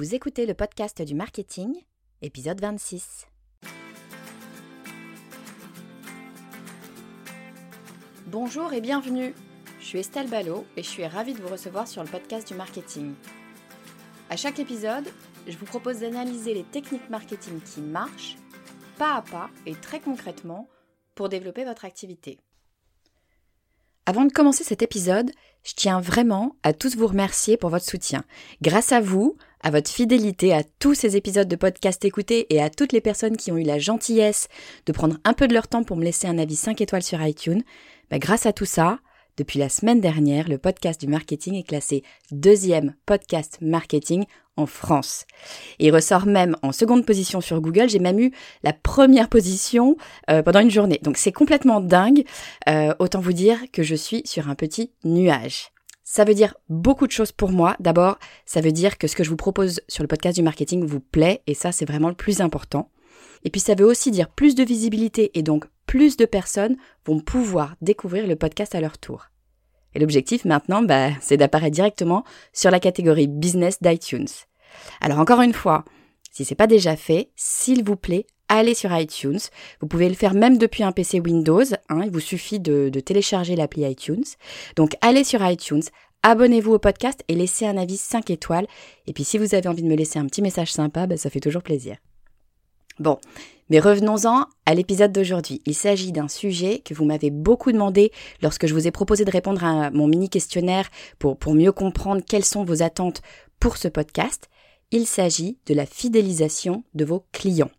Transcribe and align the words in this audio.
Vous 0.00 0.14
écoutez 0.14 0.46
le 0.46 0.54
podcast 0.54 1.02
du 1.02 1.14
marketing, 1.14 1.74
épisode 2.22 2.58
26. 2.58 3.26
Bonjour 8.28 8.72
et 8.72 8.80
bienvenue. 8.80 9.34
Je 9.78 9.84
suis 9.84 9.98
Estelle 9.98 10.30
Ballot 10.30 10.64
et 10.78 10.82
je 10.82 10.88
suis 10.88 11.06
ravie 11.06 11.34
de 11.34 11.42
vous 11.42 11.48
recevoir 11.48 11.86
sur 11.86 12.02
le 12.02 12.08
podcast 12.08 12.48
du 12.48 12.54
marketing. 12.54 13.12
À 14.30 14.38
chaque 14.38 14.58
épisode, 14.58 15.06
je 15.46 15.58
vous 15.58 15.66
propose 15.66 15.98
d'analyser 15.98 16.54
les 16.54 16.64
techniques 16.64 17.10
marketing 17.10 17.60
qui 17.60 17.82
marchent, 17.82 18.38
pas 18.96 19.16
à 19.16 19.20
pas 19.20 19.50
et 19.66 19.74
très 19.74 20.00
concrètement, 20.00 20.66
pour 21.14 21.28
développer 21.28 21.66
votre 21.66 21.84
activité. 21.84 22.38
Avant 24.06 24.24
de 24.24 24.32
commencer 24.32 24.64
cet 24.64 24.80
épisode, 24.80 25.30
je 25.62 25.74
tiens 25.76 26.00
vraiment 26.00 26.56
à 26.62 26.72
tous 26.72 26.96
vous 26.96 27.06
remercier 27.06 27.58
pour 27.58 27.68
votre 27.68 27.84
soutien. 27.84 28.24
Grâce 28.62 28.92
à 28.92 29.02
vous, 29.02 29.36
à 29.62 29.70
votre 29.70 29.90
fidélité, 29.90 30.52
à 30.52 30.62
tous 30.78 30.94
ces 30.94 31.16
épisodes 31.16 31.48
de 31.48 31.56
podcast 31.56 32.04
écoutés 32.04 32.46
et 32.54 32.62
à 32.62 32.70
toutes 32.70 32.92
les 32.92 33.00
personnes 33.00 33.36
qui 33.36 33.52
ont 33.52 33.56
eu 33.56 33.62
la 33.62 33.78
gentillesse 33.78 34.48
de 34.86 34.92
prendre 34.92 35.16
un 35.24 35.32
peu 35.32 35.48
de 35.48 35.54
leur 35.54 35.68
temps 35.68 35.84
pour 35.84 35.96
me 35.96 36.04
laisser 36.04 36.26
un 36.26 36.38
avis 36.38 36.56
5 36.56 36.80
étoiles 36.80 37.02
sur 37.02 37.22
iTunes, 37.22 37.62
bah, 38.10 38.18
grâce 38.18 38.46
à 38.46 38.52
tout 38.52 38.64
ça, 38.64 38.98
depuis 39.36 39.58
la 39.58 39.68
semaine 39.68 40.00
dernière, 40.00 40.48
le 40.48 40.58
podcast 40.58 41.00
du 41.00 41.06
marketing 41.06 41.54
est 41.54 41.62
classé 41.62 42.02
deuxième 42.30 42.94
podcast 43.06 43.58
marketing 43.60 44.24
en 44.56 44.66
France. 44.66 45.24
il 45.78 45.94
ressort 45.94 46.26
même 46.26 46.56
en 46.62 46.72
seconde 46.72 47.06
position 47.06 47.40
sur 47.40 47.60
Google. 47.62 47.88
J'ai 47.88 47.98
même 48.00 48.18
eu 48.18 48.32
la 48.62 48.74
première 48.74 49.30
position 49.30 49.96
euh, 50.28 50.42
pendant 50.42 50.60
une 50.60 50.70
journée. 50.70 51.00
Donc 51.02 51.16
c'est 51.16 51.32
complètement 51.32 51.80
dingue. 51.80 52.24
Euh, 52.68 52.92
autant 52.98 53.20
vous 53.20 53.32
dire 53.32 53.58
que 53.72 53.82
je 53.82 53.94
suis 53.94 54.20
sur 54.26 54.50
un 54.50 54.54
petit 54.54 54.92
nuage. 55.04 55.70
Ça 56.12 56.24
veut 56.24 56.34
dire 56.34 56.56
beaucoup 56.68 57.06
de 57.06 57.12
choses 57.12 57.30
pour 57.30 57.52
moi. 57.52 57.76
D'abord, 57.78 58.18
ça 58.44 58.60
veut 58.60 58.72
dire 58.72 58.98
que 58.98 59.06
ce 59.06 59.14
que 59.14 59.22
je 59.22 59.30
vous 59.30 59.36
propose 59.36 59.80
sur 59.86 60.02
le 60.02 60.08
podcast 60.08 60.34
du 60.34 60.42
marketing 60.42 60.84
vous 60.84 60.98
plaît 60.98 61.40
et 61.46 61.54
ça 61.54 61.70
c'est 61.70 61.84
vraiment 61.84 62.08
le 62.08 62.16
plus 62.16 62.40
important. 62.40 62.90
Et 63.44 63.50
puis 63.50 63.60
ça 63.60 63.76
veut 63.76 63.84
aussi 63.84 64.10
dire 64.10 64.28
plus 64.28 64.56
de 64.56 64.64
visibilité 64.64 65.30
et 65.38 65.44
donc 65.44 65.66
plus 65.86 66.16
de 66.16 66.24
personnes 66.24 66.76
vont 67.06 67.20
pouvoir 67.20 67.76
découvrir 67.80 68.26
le 68.26 68.34
podcast 68.34 68.74
à 68.74 68.80
leur 68.80 68.98
tour. 68.98 69.26
Et 69.94 70.00
l'objectif 70.00 70.44
maintenant, 70.44 70.82
bah, 70.82 71.10
c'est 71.20 71.36
d'apparaître 71.36 71.76
directement 71.76 72.24
sur 72.52 72.72
la 72.72 72.80
catégorie 72.80 73.28
business 73.28 73.80
d'iTunes. 73.80 74.26
Alors 75.00 75.20
encore 75.20 75.42
une 75.42 75.54
fois, 75.54 75.84
si 76.32 76.44
c'est 76.44 76.56
pas 76.56 76.66
déjà 76.66 76.96
fait, 76.96 77.30
s'il 77.36 77.84
vous 77.84 77.94
plaît, 77.94 78.26
allez 78.50 78.74
sur 78.74 78.94
iTunes. 78.94 79.38
Vous 79.80 79.86
pouvez 79.86 80.08
le 80.08 80.14
faire 80.14 80.34
même 80.34 80.58
depuis 80.58 80.82
un 80.82 80.92
PC 80.92 81.20
Windows. 81.20 81.64
Hein, 81.88 82.02
il 82.04 82.10
vous 82.10 82.20
suffit 82.20 82.60
de, 82.60 82.90
télécharger 83.00 83.56
l'appli 83.56 83.88
iTunes. 83.88 84.24
Donc 84.76 84.96
allez 85.00 85.24
sur 85.24 85.44
iTunes, 85.46 85.82
abonnez-vous 86.22 86.72
au 86.72 86.78
podcast 86.78 87.22
et 87.28 87.34
laissez 87.34 87.66
un 87.66 87.76
avis 87.76 87.96
5 87.96 88.30
étoiles. 88.30 88.66
Et 89.06 89.12
puis 89.12 89.24
si 89.24 89.38
vous 89.38 89.54
avez 89.54 89.68
envie 89.68 89.82
de 89.82 89.88
me 89.88 89.96
laisser 89.96 90.18
un 90.18 90.26
petit 90.26 90.42
message 90.42 90.72
sympa, 90.72 91.06
bah, 91.06 91.16
ça 91.16 91.30
fait 91.30 91.40
toujours 91.40 91.62
plaisir. 91.62 91.96
Bon, 92.98 93.18
mais 93.70 93.80
revenons-en 93.80 94.44
à 94.66 94.74
l'épisode 94.74 95.12
d'aujourd'hui. 95.12 95.62
Il 95.64 95.74
s'agit 95.74 96.12
d'un 96.12 96.28
sujet 96.28 96.80
que 96.84 96.92
vous 96.92 97.04
m'avez 97.04 97.30
beaucoup 97.30 97.72
demandé 97.72 98.12
lorsque 98.42 98.66
je 98.66 98.74
vous 98.74 98.86
ai 98.86 98.90
proposé 98.90 99.24
de 99.24 99.30
répondre 99.30 99.64
à 99.64 99.90
mon 99.90 100.06
mini 100.06 100.28
questionnaire 100.28 100.90
pour, 101.18 101.38
pour 101.38 101.54
mieux 101.54 101.72
comprendre 101.72 102.22
quelles 102.26 102.44
sont 102.44 102.64
vos 102.64 102.82
attentes 102.82 103.22
pour 103.58 103.76
ce 103.76 103.88
podcast. 103.88 104.50
Il 104.90 105.06
s'agit 105.06 105.56
de 105.66 105.74
la 105.74 105.86
fidélisation 105.86 106.84
de 106.94 107.04
vos 107.04 107.24
clients. 107.32 107.70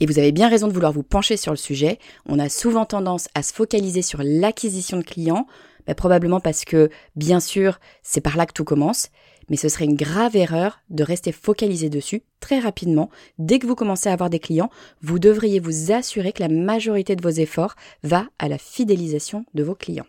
Et 0.00 0.06
vous 0.06 0.18
avez 0.18 0.32
bien 0.32 0.48
raison 0.48 0.68
de 0.68 0.72
vouloir 0.72 0.92
vous 0.92 1.02
pencher 1.02 1.36
sur 1.36 1.52
le 1.52 1.58
sujet. 1.58 1.98
On 2.26 2.38
a 2.38 2.48
souvent 2.48 2.84
tendance 2.84 3.28
à 3.34 3.42
se 3.42 3.52
focaliser 3.52 4.02
sur 4.02 4.20
l'acquisition 4.22 4.98
de 4.98 5.02
clients, 5.02 5.46
bah, 5.86 5.94
probablement 5.94 6.40
parce 6.40 6.64
que, 6.64 6.90
bien 7.14 7.40
sûr, 7.40 7.78
c'est 8.02 8.20
par 8.20 8.36
là 8.36 8.46
que 8.46 8.52
tout 8.52 8.64
commence 8.64 9.10
mais 9.48 9.56
ce 9.56 9.68
serait 9.68 9.84
une 9.84 9.96
grave 9.96 10.36
erreur 10.36 10.80
de 10.90 11.04
rester 11.04 11.32
focalisé 11.32 11.88
dessus 11.88 12.22
très 12.40 12.58
rapidement. 12.58 13.10
Dès 13.38 13.58
que 13.58 13.66
vous 13.66 13.74
commencez 13.74 14.08
à 14.08 14.12
avoir 14.12 14.30
des 14.30 14.38
clients, 14.38 14.70
vous 15.02 15.18
devriez 15.18 15.60
vous 15.60 15.92
assurer 15.92 16.32
que 16.32 16.42
la 16.42 16.48
majorité 16.48 17.16
de 17.16 17.22
vos 17.22 17.30
efforts 17.30 17.76
va 18.02 18.28
à 18.38 18.48
la 18.48 18.58
fidélisation 18.58 19.44
de 19.54 19.62
vos 19.62 19.74
clients. 19.74 20.06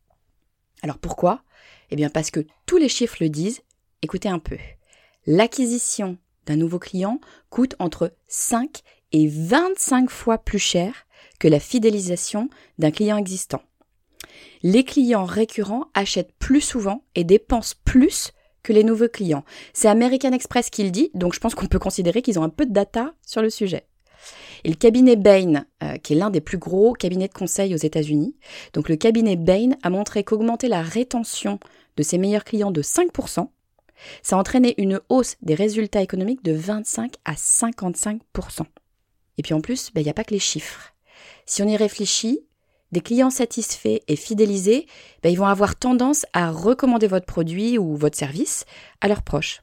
Alors 0.82 0.98
pourquoi? 0.98 1.44
Eh 1.90 1.96
bien 1.96 2.10
parce 2.10 2.32
que 2.32 2.46
tous 2.66 2.78
les 2.78 2.90
chiffres 2.90 3.18
le 3.20 3.30
disent. 3.30 3.62
Écoutez 4.02 4.30
un 4.30 4.40
peu. 4.40 4.58
L'acquisition 5.26 6.18
d'un 6.46 6.56
nouveau 6.56 6.80
client 6.80 7.20
coûte 7.50 7.76
entre 7.80 8.14
5 8.28 8.82
et 9.12 9.28
25 9.28 10.10
fois 10.10 10.38
plus 10.38 10.60
cher 10.60 11.06
que 11.40 11.48
la 11.48 11.60
fidélisation 11.60 12.50
d'un 12.78 12.92
client 12.92 13.18
existant. 13.18 13.62
Les 14.64 14.84
clients 14.84 15.26
récurrents 15.26 15.86
achètent 15.94 16.34
plus 16.40 16.62
souvent 16.62 17.04
et 17.16 17.24
dépensent 17.24 17.76
plus 17.86 18.32
que 18.64 18.74
les 18.74 18.84
nouveaux 18.84 19.08
clients. 19.08 19.46
C'est 19.74 19.88
American 19.88 20.32
Express 20.34 20.70
qui 20.70 20.84
le 20.84 20.92
dit, 20.92 21.12
donc 21.14 21.34
je 21.34 21.40
pense 21.40 21.56
qu'on 21.56 21.68
peut 21.68 21.80
considérer 21.80 22.22
qu'ils 22.22 22.40
ont 22.40 22.44
un 22.44 22.50
peu 22.50 22.66
de 22.66 22.74
data 22.74 23.14
sur 23.26 23.42
le 23.42 23.50
sujet. 23.50 23.88
Et 24.64 24.70
le 24.70 24.76
cabinet 24.76 25.16
Bain, 25.16 25.66
euh, 25.84 25.98
qui 25.98 26.14
est 26.14 26.16
l'un 26.18 26.30
des 26.30 26.42
plus 26.42 26.58
gros 26.58 26.94
cabinets 26.94 27.28
de 27.28 27.34
conseil 27.34 27.74
aux 27.74 27.78
États-Unis, 27.78 28.36
donc 28.74 28.90
le 28.90 28.96
cabinet 28.96 29.36
Bain 29.36 29.72
a 29.84 29.90
montré 29.90 30.24
qu'augmenter 30.24 30.68
la 30.68 30.82
rétention 30.82 31.60
de 31.96 32.04
ses 32.04 32.18
meilleurs 32.18 32.44
clients 32.44 32.72
de 32.72 32.82
5%, 32.82 33.48
ça 34.22 34.36
a 34.36 34.40
entraîné 34.40 34.76
une 34.78 35.00
hausse 35.10 35.38
des 35.42 35.56
résultats 35.56 36.02
économiques 36.02 36.44
de 36.44 36.52
25 36.52 37.16
à 37.26 37.34
55%. 37.34 38.20
Et 39.38 39.44
puis 39.44 39.54
en 39.54 39.62
plus, 39.62 39.92
ben, 39.94 40.02
il 40.02 40.04
n'y 40.04 40.10
a 40.10 40.14
pas 40.14 40.24
que 40.24 40.34
les 40.34 40.40
chiffres. 40.40 40.94
Si 41.46 41.62
on 41.64 41.68
y 41.68 41.78
réfléchit, 41.78 42.42
des 42.92 43.02
clients 43.02 43.30
satisfaits 43.30 44.00
et 44.08 44.16
fidélisés, 44.16 44.88
ben, 45.24 45.30
ils 45.30 45.38
vont 45.38 45.46
avoir 45.46 45.76
tendance 45.76 46.26
à 46.34 46.52
recommander 46.52 47.08
votre 47.08 47.26
produit 47.26 47.78
ou 47.78 47.96
votre 47.96 48.18
service 48.18 48.66
à 49.02 49.08
leurs 49.08 49.24
proches. 49.24 49.62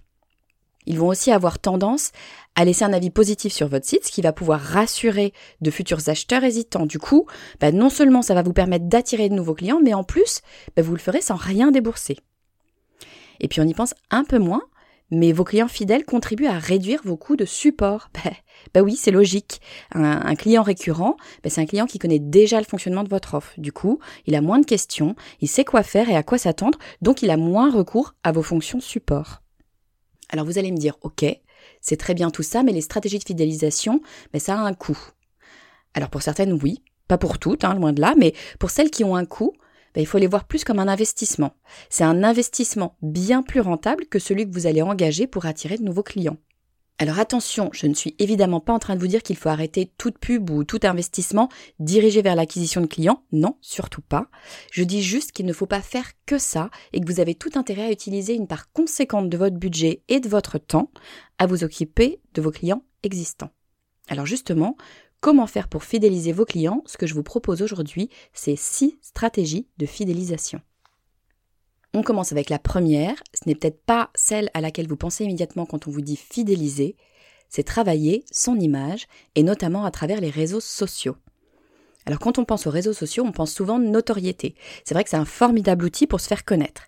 Ils 0.87 0.99
vont 0.99 1.09
aussi 1.09 1.31
avoir 1.31 1.59
tendance 1.59 2.13
à 2.57 2.65
laisser 2.65 2.85
un 2.85 2.93
avis 2.93 3.11
positif 3.11 3.53
sur 3.53 3.69
votre 3.69 3.87
site, 3.87 4.07
ce 4.07 4.13
qui 4.13 4.21
va 4.21 4.33
pouvoir 4.33 4.61
rassurer 4.61 5.33
de 5.61 5.71
futurs 5.71 6.09
acheteurs 6.09 6.45
hésitants. 6.45 6.87
Du 6.87 6.99
coup, 6.99 7.27
ben, 7.61 7.75
non 7.75 7.89
seulement 7.89 8.23
ça 8.23 8.35
va 8.35 8.43
vous 8.43 8.53
permettre 8.53 8.87
d'attirer 8.87 9.29
de 9.29 9.35
nouveaux 9.35 9.55
clients, 9.55 9.81
mais 9.83 9.95
en 9.95 10.05
plus, 10.05 10.43
ben, 10.77 10.85
vous 10.85 10.93
le 10.93 10.99
ferez 10.99 11.23
sans 11.23 11.37
rien 11.37 11.71
débourser. 11.71 12.19
Et 13.41 13.49
puis 13.49 13.61
on 13.61 13.65
y 13.65 13.75
pense 13.75 13.95
un 14.11 14.25
peu 14.25 14.39
moins, 14.39 14.63
mais 15.11 15.33
vos 15.33 15.45
clients 15.45 15.69
fidèles 15.69 16.05
contribuent 16.05 16.47
à 16.47 16.59
réduire 16.59 17.01
vos 17.05 17.17
coûts 17.17 17.37
de 17.37 17.45
support. 17.45 18.11
Bah, 18.73 18.81
oui, 18.81 18.97
c'est 18.97 19.11
logique. 19.11 19.61
Un, 19.93 20.35
client 20.37 20.63
récurrent, 20.63 21.17
bah, 21.43 21.51
c'est 21.51 21.61
un 21.61 21.67
client 21.67 21.87
qui 21.87 21.99
connaît 21.99 22.19
déjà 22.19 22.59
le 22.59 22.65
fonctionnement 22.65 23.05
de 23.05 23.09
votre 23.11 23.35
offre. 23.35 23.53
Du 23.59 23.73
coup, 23.73 23.99
il 24.27 24.35
a 24.35 24.41
moins 24.41 24.59
de 24.59 24.65
questions, 24.65 25.17
il 25.41 25.49
sait 25.49 25.65
quoi 25.65 25.83
faire 25.83 26.09
et 26.09 26.17
à 26.17 26.23
quoi 26.23 26.39
s'attendre, 26.39 26.79
donc 27.03 27.21
il 27.23 27.31
a 27.31 27.37
moins 27.37 27.71
recours 27.71 28.15
à 28.23 28.33
vos 28.33 28.43
fonctions 28.43 28.81
support. 28.81 29.43
Alors 30.31 30.47
vous 30.47 30.57
allez 30.57 30.73
me 30.73 30.79
dire, 30.79 30.97
ok, 31.03 31.27
c'est 31.81 31.97
très 31.99 32.15
bien 32.15 32.31
tout 32.31 32.43
ça, 32.43 32.63
mais 32.63 32.73
les 32.73 32.81
stratégies 32.81 33.19
de 33.19 33.25
fidélisation, 33.25 34.01
bah, 34.33 34.39
ça 34.39 34.59
a 34.59 34.63
un 34.63 34.73
coût. 34.73 34.99
Alors 35.93 36.09
pour 36.11 36.23
certaines, 36.23 36.53
oui, 36.55 36.83
pas 37.07 37.19
pour 37.19 37.39
toutes, 37.39 37.65
hein, 37.65 37.75
loin 37.75 37.93
de 37.93 38.01
là, 38.01 38.15
mais 38.17 38.35
pour 38.59 38.71
celles 38.71 38.91
qui 38.91 39.05
ont 39.05 39.17
un 39.17 39.27
coût, 39.27 39.53
ben, 39.95 40.01
il 40.01 40.07
faut 40.07 40.19
les 40.19 40.27
voir 40.27 40.45
plus 40.45 40.65
comme 40.65 40.79
un 40.79 40.89
investissement. 40.89 41.55
C'est 41.89 42.05
un 42.05 42.23
investissement 42.23 42.97
bien 43.03 43.43
plus 43.43 43.61
rentable 43.61 44.07
que 44.07 44.19
celui 44.19 44.49
que 44.49 44.53
vous 44.53 44.67
allez 44.67 44.83
engager 44.83 45.27
pour 45.27 45.47
attirer 45.47 45.79
de 45.79 45.85
nouveaux 45.85 46.03
clients. 46.03 46.39
Alors 46.99 47.19
attention, 47.19 47.71
je 47.73 47.89
ne 47.89 47.95
suis 47.95 48.15
évidemment 48.21 48.61
pas 48.61 48.73
en 48.73 48.79
train 48.79 48.95
de 48.95 49.01
vous 49.01 49.09
dire 49.09 49.23
qu'il 49.23 49.37
faut 49.37 49.49
arrêter 49.49 49.91
toute 49.99 50.19
pub 50.19 50.49
ou 50.51 50.63
tout 50.63 50.79
investissement 50.85 51.49
dirigé 51.81 52.23
vers 52.23 52.37
l'acquisition 52.37 52.81
de 52.81 52.87
clients. 52.87 53.25
Non, 53.33 53.57
surtout 53.61 54.01
pas. 54.01 54.29
Je 54.71 54.85
dis 54.85 55.03
juste 55.03 55.33
qu'il 55.33 55.47
ne 55.47 55.53
faut 55.53 55.67
pas 55.67 55.81
faire 55.81 56.13
que 56.25 56.39
ça 56.39 56.71
et 56.93 57.01
que 57.01 57.07
vous 57.07 57.19
avez 57.19 57.35
tout 57.35 57.51
intérêt 57.57 57.87
à 57.87 57.91
utiliser 57.91 58.35
une 58.35 58.47
part 58.47 58.71
conséquente 58.73 59.29
de 59.29 59.37
votre 59.37 59.57
budget 59.57 60.03
et 60.09 60.21
de 60.21 60.29
votre 60.29 60.59
temps 60.59 60.93
à 61.39 61.47
vous 61.47 61.65
occuper 61.65 62.21
de 62.35 62.41
vos 62.41 62.53
clients 62.53 62.85
existants. 63.03 63.51
Alors 64.09 64.27
justement, 64.27 64.77
Comment 65.25 65.47
faire 65.47 65.69
pour 65.69 65.85
fidéliser 65.85 66.33
vos 66.33 66.45
clients? 66.45 66.83
Ce 66.85 66.99
que 66.99 67.07
je 67.07 67.15
vous 67.15 67.23
propose 67.23 67.63
aujourd'hui, 67.63 68.11
c'est 68.35 68.57
six 68.57 68.99
stratégies 69.01 69.67
de 69.79 69.87
fidélisation. 69.87 70.61
On 71.95 72.03
commence 72.03 72.31
avec 72.31 72.51
la 72.51 72.59
première, 72.59 73.15
ce 73.33 73.49
n'est 73.49 73.55
peut-être 73.55 73.83
pas 73.87 74.11
celle 74.15 74.51
à 74.53 74.61
laquelle 74.61 74.87
vous 74.87 74.99
pensez 74.99 75.25
immédiatement 75.25 75.65
quand 75.65 75.89
on 75.89 75.91
vous 75.91 76.03
dit 76.03 76.19
fidéliser, 76.19 76.97
c'est 77.49 77.63
travailler 77.63 78.27
son 78.31 78.61
image, 78.61 79.07
et 79.35 79.43
notamment 79.43 79.87
à 79.87 79.91
travers 79.91 80.21
les 80.21 80.29
réseaux 80.29 80.61
sociaux. 80.61 81.17
Alors 82.05 82.19
quand 82.19 82.39
on 82.39 82.45
pense 82.45 82.67
aux 82.67 82.71
réseaux 82.71 82.93
sociaux, 82.93 83.25
on 83.27 83.33
pense 83.33 83.55
souvent 83.55 83.79
notoriété. 83.79 84.55
C'est 84.85 84.93
vrai 84.93 85.05
que 85.05 85.11
c'est 85.11 85.17
un 85.17 85.25
formidable 85.25 85.87
outil 85.87 86.07
pour 86.07 86.21
se 86.21 86.29
faire 86.29 86.45
connaître. 86.45 86.83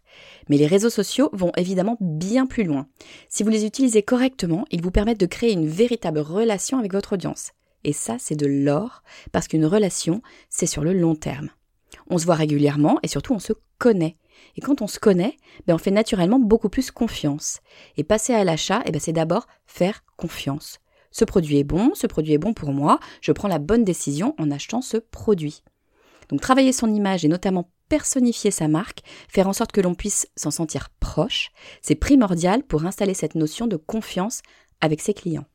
Mais 0.51 0.59
les 0.59 0.67
réseaux 0.67 0.91
sociaux 0.91 1.31
vont 1.33 1.53
évidemment 1.57 1.97
bien 2.03 2.45
plus 2.45 2.65
loin. 2.65 2.87
Si 3.31 3.43
vous 3.43 3.49
les 3.49 3.65
utilisez 3.65 4.03
correctement, 4.03 4.67
ils 4.71 4.83
vous 4.83 4.91
permettent 4.91 5.21
de 5.21 5.25
créer 5.25 5.53
une 5.55 5.69
véritable 5.69 6.19
relation 6.19 6.79
avec 6.79 6.93
votre 6.93 7.15
audience. 7.15 7.53
Et 7.85 7.93
ça, 7.93 8.17
c'est 8.19 8.37
de 8.37 8.47
l'or, 8.47 9.03
parce 9.33 9.49
qu'une 9.49 9.67
relation, 9.67 10.23
c'est 10.49 10.67
sur 10.67 10.83
le 10.83 10.93
long 10.93 11.15
terme. 11.15 11.51
On 12.09 12.19
se 12.19 12.25
voit 12.25 12.35
régulièrement 12.35 12.99
et 13.03 13.09
surtout 13.09 13.35
on 13.35 13.39
se 13.39 13.53
connaît. 13.79 14.17
Et 14.57 14.61
quand 14.61 14.83
on 14.83 14.87
se 14.87 14.99
connaît, 14.99 15.37
ben 15.67 15.75
on 15.75 15.79
fait 15.79 15.91
naturellement 15.91 16.39
beaucoup 16.39 16.69
plus 16.69 16.91
confiance. 16.91 17.61
Et 17.97 18.05
passer 18.05 18.35
à 18.35 18.45
l'achat, 18.45 18.83
eh 18.87 18.93
ben 18.93 19.01
c'est 19.01 19.13
d'abord 19.13 19.47
faire 19.67 20.05
confiance. 20.17 20.79
Ce 21.11 21.25
produit 21.25 21.59
est 21.59 21.65
bon, 21.65 21.93
ce 21.95 22.07
produit 22.07 22.35
est 22.35 22.39
bon 22.39 22.53
pour 22.53 22.73
moi, 22.73 22.99
je 23.21 23.33
prends 23.33 23.49
la 23.49 23.59
bonne 23.59 23.85
décision 23.85 24.35
en 24.39 24.51
achetant 24.51 24.83
ce 24.83 24.99
produit. 24.99 25.63
Donc 26.29 26.41
travailler 26.41 26.73
son 26.73 26.93
image 26.93 27.25
et 27.25 27.29
notamment 27.29 27.71
personnifier 27.89 28.51
sa 28.51 28.69
marque, 28.69 29.03
faire 29.29 29.49
en 29.49 29.53
sorte 29.53 29.73
que 29.73 29.81
l'on 29.81 29.95
puisse 29.95 30.29
s'en 30.37 30.51
sentir 30.51 30.91
proche, 31.01 31.51
c'est 31.83 31.95
primordial 31.95 32.65
pour 32.65 32.85
installer 32.85 33.15
cette 33.15 33.37
notion 33.37 33.67
de 33.67 33.77
confiance 33.77 34.43
avec 34.81 35.01
ses 35.01 35.15
clients. 35.15 35.47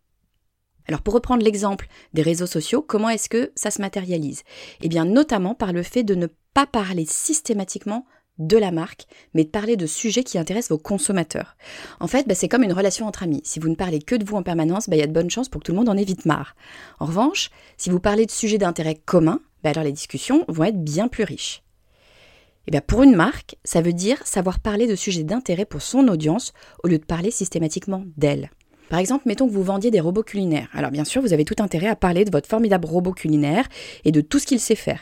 Alors 0.92 1.04
pour 1.04 1.14
reprendre 1.14 1.42
l'exemple 1.42 1.88
des 2.14 2.22
réseaux 2.22 2.46
sociaux, 2.46 2.82
comment 2.86 3.08
est-ce 3.08 3.30
que 3.30 3.54
ça 3.56 3.72
se 3.72 3.82
matérialise? 3.82 4.44
Eh 4.82 4.90
bien 4.90 5.06
notamment 5.06 5.56
par 5.56 5.72
le 5.72 5.84
fait 5.84 6.04
de 6.04 6.16
ne 6.16 6.28
pas 6.54 6.68
parler 6.68 7.06
systématiquement 7.06 8.06
de 8.40 8.58
la 8.58 8.72
marque, 8.72 9.06
mais 9.34 9.46
de 9.46 9.50
parler 9.50 9.78
de 9.78 9.86
sujets 9.86 10.26
qui 10.26 10.38
intéressent 10.38 10.72
vos 10.72 10.84
consommateurs. 10.84 11.56
En 12.02 12.08
fait, 12.08 12.28
bah, 12.28 12.36
c'est 12.36 12.50
comme 12.50 12.64
une 12.64 12.74
relation 12.74 13.08
entre 13.08 13.24
amis. 13.24 13.40
Si 13.46 13.62
vous 13.62 13.70
ne 13.70 13.76
parlez 13.76 14.00
que 14.00 14.16
de 14.16 14.26
vous 14.26 14.36
en 14.36 14.44
permanence, 14.44 14.90
bah, 14.90 14.98
il 14.98 15.00
y 15.00 15.04
a 15.04 15.08
de 15.08 15.14
bonnes 15.14 15.30
chances 15.30 15.48
pour 15.48 15.62
que 15.62 15.68
tout 15.68 15.72
le 15.72 15.78
monde 15.78 15.88
en 15.88 15.96
ait 15.96 16.04
vite 16.04 16.26
marre. 16.26 16.58
En 17.00 17.06
revanche, 17.06 17.52
si 17.78 17.90
vous 17.90 18.02
parlez 18.02 18.26
de 18.26 18.32
sujets 18.32 18.58
d'intérêt 18.58 18.96
commun, 18.96 19.40
bah, 19.64 19.70
alors 19.70 19.86
les 19.86 19.94
discussions 19.94 20.44
vont 20.50 20.66
être 20.66 20.84
bien 20.84 21.08
plus 21.08 21.24
riches. 21.24 21.64
Et 21.64 22.64
eh 22.68 22.72
bien 22.72 22.82
pour 22.82 23.02
une 23.02 23.16
marque, 23.16 23.56
ça 23.64 23.82
veut 23.82 23.94
dire 23.94 24.28
savoir 24.28 24.60
parler 24.60 24.88
de 24.88 24.96
sujets 24.96 25.24
d'intérêt 25.24 25.66
pour 25.66 25.82
son 25.82 26.10
audience 26.10 26.52
au 26.84 26.90
lieu 26.90 27.00
de 27.00 27.06
parler 27.06 27.32
systématiquement 27.32 28.04
d'elle. 28.18 28.52
Par 28.92 29.00
exemple, 29.00 29.24
mettons 29.26 29.48
que 29.48 29.54
vous 29.54 29.64
vendiez 29.64 29.90
des 29.90 30.02
robots 30.02 30.22
culinaires. 30.22 30.68
Alors 30.74 30.92
bien 30.92 31.06
sûr, 31.06 31.22
vous 31.22 31.32
avez 31.32 31.46
tout 31.46 31.56
intérêt 31.60 31.88
à 31.88 31.96
parler 31.96 32.26
de 32.26 32.30
votre 32.30 32.50
formidable 32.50 32.86
robot 32.86 33.14
culinaire 33.14 33.66
et 34.04 34.12
de 34.12 34.20
tout 34.20 34.38
ce 34.38 34.46
qu'il 34.46 34.60
sait 34.60 34.76
faire. 34.76 35.00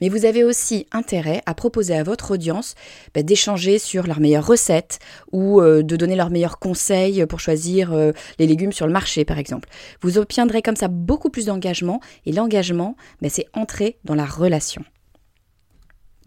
Mais 0.00 0.08
vous 0.08 0.26
avez 0.26 0.44
aussi 0.44 0.86
intérêt 0.92 1.42
à 1.44 1.52
proposer 1.52 1.96
à 1.96 2.04
votre 2.04 2.30
audience 2.30 2.76
bah, 3.16 3.24
d'échanger 3.24 3.80
sur 3.80 4.06
leurs 4.06 4.20
meilleures 4.20 4.46
recettes 4.46 5.00
ou 5.32 5.60
euh, 5.60 5.82
de 5.82 5.96
donner 5.96 6.14
leurs 6.14 6.30
meilleurs 6.30 6.60
conseils 6.60 7.26
pour 7.26 7.40
choisir 7.40 7.92
euh, 7.92 8.12
les 8.38 8.46
légumes 8.46 8.70
sur 8.70 8.86
le 8.86 8.92
marché, 8.92 9.24
par 9.24 9.38
exemple. 9.38 9.68
Vous 10.02 10.18
obtiendrez 10.18 10.62
comme 10.62 10.76
ça 10.76 10.86
beaucoup 10.86 11.28
plus 11.28 11.46
d'engagement 11.46 12.00
et 12.26 12.30
l'engagement, 12.30 12.94
bah, 13.22 13.28
c'est 13.28 13.46
entrer 13.54 13.98
dans 14.04 14.14
la 14.14 14.24
relation. 14.24 14.84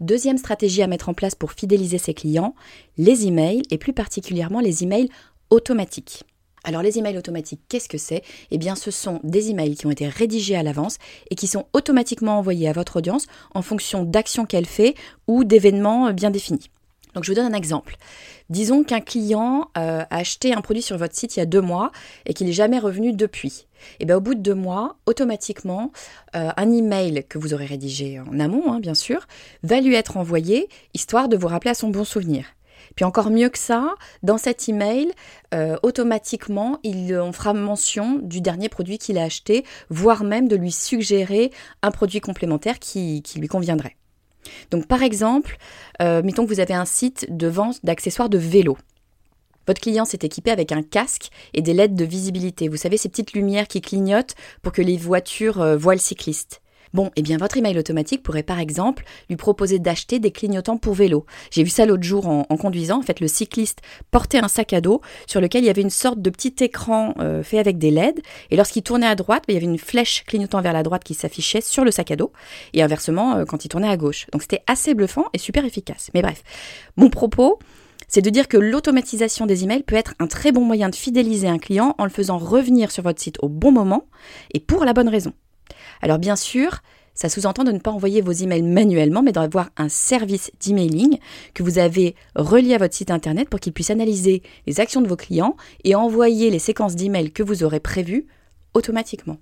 Deuxième 0.00 0.36
stratégie 0.36 0.82
à 0.82 0.86
mettre 0.86 1.08
en 1.08 1.14
place 1.14 1.34
pour 1.34 1.52
fidéliser 1.52 1.96
ses 1.96 2.12
clients, 2.12 2.54
les 2.98 3.26
emails 3.26 3.62
et 3.70 3.78
plus 3.78 3.94
particulièrement 3.94 4.60
les 4.60 4.82
emails 4.82 5.08
automatiques. 5.48 6.24
Alors 6.66 6.82
les 6.82 6.98
emails 6.98 7.16
automatiques, 7.16 7.60
qu'est-ce 7.68 7.88
que 7.88 7.96
c'est? 7.96 8.22
Eh 8.50 8.58
bien 8.58 8.74
ce 8.74 8.90
sont 8.90 9.20
des 9.22 9.50
emails 9.50 9.76
qui 9.76 9.86
ont 9.86 9.90
été 9.92 10.08
rédigés 10.08 10.56
à 10.56 10.64
l'avance 10.64 10.98
et 11.30 11.36
qui 11.36 11.46
sont 11.46 11.66
automatiquement 11.72 12.38
envoyés 12.38 12.68
à 12.68 12.72
votre 12.72 12.96
audience 12.96 13.28
en 13.54 13.62
fonction 13.62 14.02
d'actions 14.02 14.46
qu'elle 14.46 14.66
fait 14.66 14.96
ou 15.28 15.44
d'événements 15.44 16.12
bien 16.12 16.32
définis. 16.32 16.68
Donc 17.14 17.22
je 17.22 17.30
vous 17.30 17.36
donne 17.36 17.54
un 17.54 17.56
exemple. 17.56 17.96
Disons 18.50 18.82
qu'un 18.82 19.00
client 19.00 19.70
euh, 19.78 20.02
a 20.10 20.16
acheté 20.16 20.54
un 20.54 20.60
produit 20.60 20.82
sur 20.82 20.98
votre 20.98 21.14
site 21.14 21.36
il 21.36 21.38
y 21.38 21.42
a 21.42 21.46
deux 21.46 21.60
mois 21.60 21.92
et 22.26 22.34
qu'il 22.34 22.48
n'est 22.48 22.52
jamais 22.52 22.80
revenu 22.80 23.12
depuis. 23.12 23.68
Et 24.00 24.04
bien 24.04 24.16
au 24.16 24.20
bout 24.20 24.34
de 24.34 24.40
deux 24.40 24.54
mois, 24.54 24.96
automatiquement, 25.06 25.92
euh, 26.34 26.50
un 26.56 26.72
email 26.72 27.24
que 27.28 27.38
vous 27.38 27.54
aurez 27.54 27.66
rédigé 27.66 28.18
en 28.18 28.40
amont, 28.40 28.72
hein, 28.72 28.80
bien 28.80 28.94
sûr, 28.94 29.28
va 29.62 29.80
lui 29.80 29.94
être 29.94 30.16
envoyé 30.16 30.68
histoire 30.94 31.28
de 31.28 31.36
vous 31.36 31.46
rappeler 31.46 31.70
à 31.70 31.74
son 31.74 31.90
bon 31.90 32.02
souvenir. 32.02 32.55
Puis 32.96 33.04
encore 33.04 33.30
mieux 33.30 33.50
que 33.50 33.58
ça, 33.58 33.94
dans 34.22 34.38
cet 34.38 34.68
email, 34.68 35.12
euh, 35.54 35.76
automatiquement, 35.82 36.78
il, 36.82 37.14
on 37.14 37.30
fera 37.30 37.52
mention 37.52 38.18
du 38.22 38.40
dernier 38.40 38.70
produit 38.70 38.98
qu'il 38.98 39.18
a 39.18 39.22
acheté, 39.22 39.64
voire 39.90 40.24
même 40.24 40.48
de 40.48 40.56
lui 40.56 40.72
suggérer 40.72 41.52
un 41.82 41.90
produit 41.90 42.20
complémentaire 42.20 42.78
qui, 42.78 43.22
lui 43.36 43.48
conviendrait. 43.48 43.96
Donc 44.70 44.86
par 44.86 45.02
exemple, 45.02 45.58
euh, 46.00 46.22
mettons 46.22 46.44
que 46.44 46.48
vous 46.48 46.60
avez 46.60 46.74
un 46.74 46.84
site 46.86 47.26
de 47.28 47.48
vente 47.48 47.84
d'accessoires 47.84 48.30
de 48.30 48.38
vélo. 48.38 48.78
Votre 49.66 49.80
client 49.80 50.04
s'est 50.04 50.20
équipé 50.22 50.50
avec 50.50 50.72
un 50.72 50.82
casque 50.82 51.30
et 51.52 51.60
des 51.60 51.74
LED 51.74 51.96
de 51.96 52.04
visibilité. 52.04 52.68
Vous 52.68 52.76
savez, 52.76 52.96
ces 52.96 53.08
petites 53.08 53.32
lumières 53.32 53.68
qui 53.68 53.80
clignotent 53.80 54.36
pour 54.62 54.72
que 54.72 54.82
les 54.82 54.96
voitures 54.96 55.60
euh, 55.60 55.76
voient 55.76 55.94
le 55.94 56.00
cycliste. 56.00 56.62
Bon, 56.96 57.10
eh 57.14 57.20
bien 57.20 57.36
votre 57.36 57.58
email 57.58 57.78
automatique 57.78 58.22
pourrait 58.22 58.42
par 58.42 58.58
exemple 58.58 59.04
lui 59.28 59.36
proposer 59.36 59.78
d'acheter 59.78 60.18
des 60.18 60.30
clignotants 60.30 60.78
pour 60.78 60.94
vélo. 60.94 61.26
J'ai 61.50 61.62
vu 61.62 61.68
ça 61.68 61.84
l'autre 61.84 62.04
jour 62.04 62.26
en, 62.26 62.44
conduisant. 62.56 63.00
En 63.00 63.02
fait, 63.02 63.20
le 63.20 63.28
cycliste 63.28 63.82
portait 64.10 64.38
un 64.38 64.48
sac 64.48 64.72
à 64.72 64.80
dos 64.80 65.02
sur 65.26 65.42
lequel 65.42 65.62
il 65.62 65.66
y 65.66 65.68
avait 65.68 65.82
une 65.82 65.90
sorte 65.90 66.22
de 66.22 66.30
petit 66.30 66.54
écran 66.64 67.12
euh, 67.18 67.42
fait 67.42 67.58
avec 67.58 67.76
des 67.76 67.90
LED. 67.90 68.22
Et 68.50 68.56
lorsqu'il 68.56 68.82
tournait 68.82 69.06
à 69.06 69.14
droite, 69.14 69.44
il 69.48 69.52
y 69.52 69.58
avait 69.58 69.66
une 69.66 69.76
flèche 69.76 70.24
clignotant 70.24 70.62
vers 70.62 70.72
la 70.72 70.82
droite 70.82 71.04
qui 71.04 71.12
s'affichait 71.12 71.60
sur 71.60 71.84
le 71.84 71.90
sac 71.90 72.12
à 72.12 72.16
dos. 72.16 72.32
Et 72.72 72.82
inversement, 72.82 73.36
euh, 73.36 73.44
quand 73.44 73.66
il 73.66 73.68
tournait 73.68 73.90
à 73.90 73.98
gauche. 73.98 74.26
Donc 74.32 74.40
c'était 74.40 74.62
assez 74.66 74.94
bluffant 74.94 75.26
et 75.34 75.38
super 75.38 75.66
efficace. 75.66 76.08
Mais 76.14 76.22
bref, 76.22 76.42
mon 76.96 77.10
propos, 77.10 77.58
c'est 78.08 78.22
de 78.22 78.30
dire 78.30 78.48
que 78.48 78.56
l'automatisation 78.56 79.44
des 79.44 79.64
emails 79.64 79.82
peut 79.82 79.96
être 79.96 80.14
un 80.18 80.28
très 80.28 80.50
bon 80.50 80.64
moyen 80.64 80.88
de 80.88 80.94
fidéliser 80.94 81.48
un 81.48 81.58
client 81.58 81.94
en 81.98 82.04
le 82.04 82.10
faisant 82.10 82.38
revenir 82.38 82.90
sur 82.90 83.02
votre 83.02 83.20
site 83.20 83.36
au 83.42 83.50
bon 83.50 83.70
moment 83.70 84.06
et 84.54 84.60
pour 84.60 84.86
la 84.86 84.94
bonne 84.94 85.10
raison. 85.10 85.34
Alors 86.02 86.18
bien 86.18 86.36
sûr, 86.36 86.82
ça 87.16 87.30
sous-entend 87.30 87.64
de 87.64 87.72
ne 87.72 87.78
pas 87.78 87.90
envoyer 87.90 88.20
vos 88.20 88.32
emails 88.32 88.62
manuellement, 88.62 89.22
mais 89.22 89.32
d'avoir 89.32 89.70
un 89.76 89.88
service 89.88 90.50
d'emailing 90.60 91.18
que 91.54 91.62
vous 91.62 91.78
avez 91.78 92.14
relié 92.34 92.74
à 92.74 92.78
votre 92.78 92.94
site 92.94 93.10
internet 93.10 93.48
pour 93.48 93.58
qu'il 93.58 93.72
puisse 93.72 93.90
analyser 93.90 94.42
les 94.66 94.80
actions 94.80 95.00
de 95.00 95.08
vos 95.08 95.16
clients 95.16 95.56
et 95.84 95.94
envoyer 95.94 96.50
les 96.50 96.58
séquences 96.58 96.94
d'emails 96.94 97.32
que 97.32 97.42
vous 97.42 97.64
aurez 97.64 97.80
prévues 97.80 98.26
automatiquement. 98.74 99.38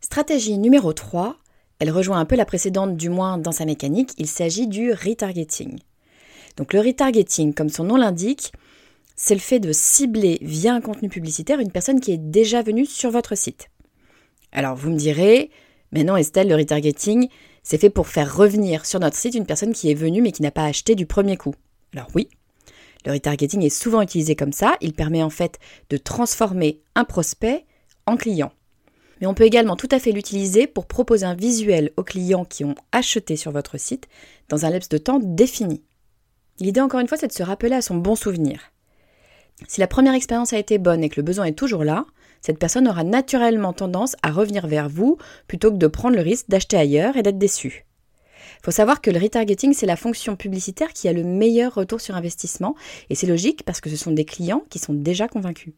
Stratégie 0.00 0.58
numéro 0.58 0.92
3, 0.92 1.36
elle 1.78 1.90
rejoint 1.90 2.18
un 2.18 2.24
peu 2.24 2.34
la 2.34 2.44
précédente 2.44 2.96
du 2.96 3.08
moins 3.08 3.38
dans 3.38 3.52
sa 3.52 3.64
mécanique, 3.64 4.10
il 4.18 4.26
s'agit 4.26 4.66
du 4.66 4.92
retargeting. 4.92 5.78
Donc 6.56 6.72
le 6.72 6.80
retargeting, 6.80 7.54
comme 7.54 7.68
son 7.68 7.84
nom 7.84 7.96
l'indique, 7.96 8.52
c'est 9.14 9.34
le 9.34 9.40
fait 9.40 9.60
de 9.60 9.72
cibler 9.72 10.38
via 10.42 10.74
un 10.74 10.80
contenu 10.80 11.08
publicitaire 11.08 11.60
une 11.60 11.70
personne 11.70 12.00
qui 12.00 12.10
est 12.10 12.18
déjà 12.18 12.62
venue 12.62 12.86
sur 12.86 13.10
votre 13.10 13.36
site. 13.36 13.68
Alors 14.52 14.76
vous 14.76 14.90
me 14.90 14.96
direz, 14.96 15.50
mais 15.92 16.04
non 16.04 16.16
Estelle, 16.16 16.48
le 16.48 16.56
retargeting, 16.56 17.28
c'est 17.62 17.78
fait 17.78 17.90
pour 17.90 18.08
faire 18.08 18.36
revenir 18.36 18.86
sur 18.86 19.00
notre 19.00 19.16
site 19.16 19.34
une 19.34 19.46
personne 19.46 19.72
qui 19.72 19.90
est 19.90 19.94
venue 19.94 20.22
mais 20.22 20.32
qui 20.32 20.42
n'a 20.42 20.50
pas 20.50 20.64
acheté 20.64 20.94
du 20.94 21.06
premier 21.06 21.36
coup. 21.36 21.54
Alors 21.94 22.08
oui, 22.14 22.28
le 23.06 23.12
retargeting 23.12 23.62
est 23.62 23.70
souvent 23.70 24.02
utilisé 24.02 24.36
comme 24.36 24.52
ça, 24.52 24.76
il 24.80 24.92
permet 24.92 25.22
en 25.22 25.30
fait 25.30 25.58
de 25.88 25.96
transformer 25.96 26.80
un 26.94 27.04
prospect 27.04 27.64
en 28.06 28.16
client. 28.16 28.52
Mais 29.20 29.26
on 29.26 29.34
peut 29.34 29.44
également 29.44 29.76
tout 29.76 29.88
à 29.90 29.98
fait 29.98 30.12
l'utiliser 30.12 30.66
pour 30.66 30.86
proposer 30.86 31.26
un 31.26 31.34
visuel 31.34 31.90
aux 31.96 32.04
clients 32.04 32.44
qui 32.44 32.64
ont 32.64 32.74
acheté 32.92 33.36
sur 33.36 33.52
votre 33.52 33.78
site 33.78 34.08
dans 34.48 34.64
un 34.64 34.70
laps 34.70 34.88
de 34.88 34.98
temps 34.98 35.20
défini. 35.22 35.82
L'idée 36.58 36.80
encore 36.80 37.00
une 37.00 37.08
fois, 37.08 37.18
c'est 37.18 37.26
de 37.26 37.32
se 37.32 37.42
rappeler 37.42 37.74
à 37.74 37.82
son 37.82 37.96
bon 37.96 38.16
souvenir. 38.16 38.72
Si 39.68 39.80
la 39.80 39.86
première 39.86 40.14
expérience 40.14 40.52
a 40.52 40.58
été 40.58 40.78
bonne 40.78 41.04
et 41.04 41.10
que 41.10 41.20
le 41.20 41.22
besoin 41.22 41.44
est 41.44 41.58
toujours 41.58 41.84
là, 41.84 42.06
cette 42.40 42.58
personne 42.58 42.88
aura 42.88 43.04
naturellement 43.04 43.72
tendance 43.72 44.16
à 44.22 44.30
revenir 44.30 44.66
vers 44.66 44.88
vous 44.88 45.18
plutôt 45.46 45.70
que 45.70 45.76
de 45.76 45.86
prendre 45.86 46.16
le 46.16 46.22
risque 46.22 46.48
d'acheter 46.48 46.76
ailleurs 46.76 47.16
et 47.16 47.22
d'être 47.22 47.38
déçu. 47.38 47.86
Il 48.60 48.64
faut 48.64 48.70
savoir 48.70 49.00
que 49.00 49.10
le 49.10 49.18
retargeting, 49.18 49.72
c'est 49.72 49.86
la 49.86 49.96
fonction 49.96 50.36
publicitaire 50.36 50.92
qui 50.92 51.08
a 51.08 51.12
le 51.12 51.24
meilleur 51.24 51.74
retour 51.74 52.00
sur 52.00 52.14
investissement, 52.14 52.74
et 53.08 53.14
c'est 53.14 53.26
logique 53.26 53.62
parce 53.64 53.80
que 53.80 53.88
ce 53.88 53.96
sont 53.96 54.10
des 54.10 54.24
clients 54.24 54.64
qui 54.68 54.78
sont 54.78 54.92
déjà 54.92 55.28
convaincus. 55.28 55.72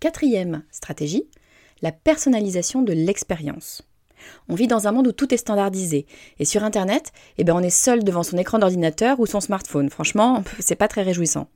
Quatrième 0.00 0.64
stratégie, 0.70 1.28
la 1.82 1.92
personnalisation 1.92 2.82
de 2.82 2.92
l'expérience. 2.92 3.82
On 4.48 4.54
vit 4.54 4.66
dans 4.66 4.88
un 4.88 4.92
monde 4.92 5.06
où 5.08 5.12
tout 5.12 5.32
est 5.32 5.38
standardisé. 5.38 6.06
Et 6.38 6.44
sur 6.44 6.64
Internet, 6.64 7.12
eh 7.38 7.44
ben 7.44 7.54
on 7.54 7.62
est 7.62 7.70
seul 7.70 8.02
devant 8.02 8.22
son 8.22 8.38
écran 8.38 8.58
d'ordinateur 8.58 9.20
ou 9.20 9.26
son 9.26 9.40
smartphone. 9.40 9.90
Franchement, 9.90 10.42
c'est 10.58 10.74
pas 10.74 10.88
très 10.88 11.02
réjouissant. 11.02 11.48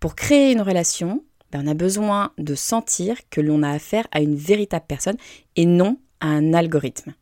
Pour 0.00 0.14
créer 0.14 0.52
une 0.52 0.60
relation, 0.60 1.24
ben, 1.52 1.64
on 1.64 1.70
a 1.70 1.74
besoin 1.74 2.32
de 2.38 2.54
sentir 2.54 3.16
que 3.30 3.40
l'on 3.40 3.62
a 3.62 3.70
affaire 3.70 4.06
à 4.12 4.20
une 4.20 4.36
véritable 4.36 4.86
personne 4.88 5.16
et 5.56 5.66
non 5.66 5.98
à 6.20 6.28
un 6.28 6.54
algorithme. 6.54 7.14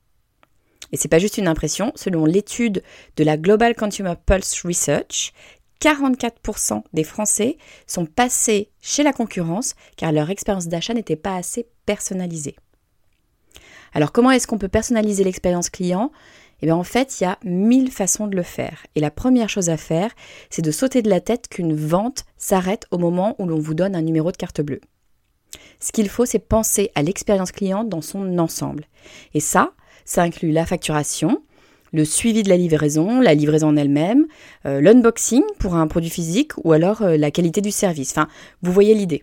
Et 0.92 0.96
c'est 0.96 1.08
pas 1.08 1.18
juste 1.18 1.38
une 1.38 1.48
impression, 1.48 1.92
selon 1.94 2.24
l'étude 2.24 2.82
de 3.16 3.24
la 3.24 3.36
Global 3.36 3.74
Consumer 3.74 4.14
Pulse 4.26 4.62
Research, 4.64 5.32
44% 5.80 6.82
des 6.92 7.04
Français 7.04 7.58
sont 7.86 8.06
passés 8.06 8.70
chez 8.80 9.02
la 9.02 9.12
concurrence 9.12 9.74
car 9.96 10.12
leur 10.12 10.30
expérience 10.30 10.68
d'achat 10.68 10.94
n'était 10.94 11.16
pas 11.16 11.36
assez 11.36 11.66
personnalisée. 11.84 12.56
Alors 13.92 14.12
comment 14.12 14.30
est-ce 14.30 14.46
qu'on 14.46 14.58
peut 14.58 14.68
personnaliser 14.68 15.24
l'expérience 15.24 15.70
client? 15.70 16.10
Eh 16.62 16.66
bien 16.66 16.76
en 16.76 16.84
fait, 16.84 17.20
il 17.20 17.24
y 17.24 17.26
a 17.26 17.38
mille 17.44 17.90
façons 17.90 18.26
de 18.26 18.36
le 18.36 18.42
faire. 18.42 18.86
Et 18.94 19.00
la 19.00 19.10
première 19.10 19.48
chose 19.48 19.70
à 19.70 19.76
faire, 19.76 20.10
c'est 20.50 20.62
de 20.62 20.70
sauter 20.70 21.02
de 21.02 21.10
la 21.10 21.20
tête 21.20 21.48
qu'une 21.48 21.74
vente 21.74 22.24
s'arrête 22.36 22.86
au 22.90 22.98
moment 22.98 23.34
où 23.38 23.46
l'on 23.46 23.58
vous 23.58 23.74
donne 23.74 23.96
un 23.96 24.02
numéro 24.02 24.32
de 24.32 24.36
carte 24.36 24.60
bleue. 24.60 24.80
Ce 25.80 25.92
qu'il 25.92 26.08
faut, 26.08 26.26
c'est 26.26 26.38
penser 26.38 26.90
à 26.94 27.02
l'expérience 27.02 27.52
client 27.52 27.84
dans 27.84 28.00
son 28.00 28.38
ensemble. 28.38 28.86
Et 29.34 29.40
ça, 29.40 29.72
ça 30.04 30.22
inclut 30.22 30.52
la 30.52 30.66
facturation, 30.66 31.42
le 31.92 32.04
suivi 32.04 32.42
de 32.42 32.48
la 32.48 32.56
livraison, 32.56 33.20
la 33.20 33.34
livraison 33.34 33.68
en 33.68 33.76
elle-même, 33.76 34.26
euh, 34.66 34.80
l'unboxing 34.80 35.44
pour 35.58 35.76
un 35.76 35.86
produit 35.86 36.10
physique 36.10 36.52
ou 36.64 36.72
alors 36.72 37.02
euh, 37.02 37.16
la 37.16 37.30
qualité 37.30 37.60
du 37.60 37.70
service. 37.70 38.10
Enfin, 38.10 38.28
vous 38.62 38.72
voyez 38.72 38.94
l'idée. 38.94 39.22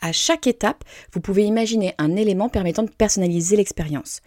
À 0.00 0.12
chaque 0.12 0.46
étape, 0.46 0.84
vous 1.12 1.20
pouvez 1.20 1.44
imaginer 1.44 1.94
un 1.98 2.16
élément 2.16 2.48
permettant 2.48 2.82
de 2.82 2.90
personnaliser 2.90 3.56
l'expérience. 3.56 4.20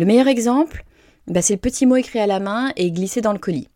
Le 0.00 0.06
meilleur 0.06 0.28
exemple, 0.28 0.86
bah, 1.26 1.42
c'est 1.42 1.52
le 1.52 1.60
petit 1.60 1.84
mot 1.84 1.96
écrit 1.96 2.20
à 2.20 2.26
la 2.26 2.40
main 2.40 2.72
et 2.76 2.90
glissé 2.90 3.20
dans 3.20 3.34
le 3.34 3.38
colis. 3.38 3.68